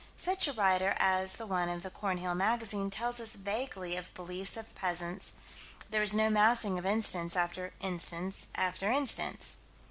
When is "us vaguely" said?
3.19-3.95